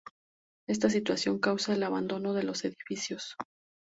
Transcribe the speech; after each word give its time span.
Esta 0.67 0.89
situación 0.89 1.37
causa 1.37 1.73
el 1.75 1.83
abandono 1.83 2.33
de 2.33 2.41
los 2.41 2.65
edificios. 2.65 3.35